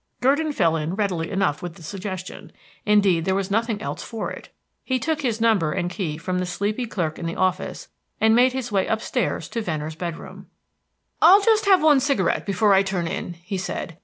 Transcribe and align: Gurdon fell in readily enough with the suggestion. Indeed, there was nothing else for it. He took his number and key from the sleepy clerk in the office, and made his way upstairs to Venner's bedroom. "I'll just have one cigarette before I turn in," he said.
Gurdon 0.19 0.51
fell 0.51 0.75
in 0.77 0.95
readily 0.95 1.29
enough 1.29 1.61
with 1.61 1.75
the 1.75 1.83
suggestion. 1.83 2.51
Indeed, 2.87 3.23
there 3.23 3.35
was 3.35 3.51
nothing 3.51 3.79
else 3.83 4.01
for 4.01 4.31
it. 4.31 4.49
He 4.83 4.97
took 4.97 5.21
his 5.21 5.39
number 5.39 5.73
and 5.73 5.91
key 5.91 6.17
from 6.17 6.39
the 6.39 6.47
sleepy 6.47 6.87
clerk 6.87 7.19
in 7.19 7.27
the 7.27 7.35
office, 7.35 7.87
and 8.19 8.35
made 8.35 8.53
his 8.53 8.71
way 8.71 8.87
upstairs 8.87 9.47
to 9.49 9.61
Venner's 9.61 9.93
bedroom. 9.93 10.47
"I'll 11.21 11.41
just 11.41 11.67
have 11.67 11.83
one 11.83 11.99
cigarette 11.99 12.47
before 12.47 12.73
I 12.73 12.81
turn 12.81 13.07
in," 13.07 13.33
he 13.43 13.59
said. 13.59 13.99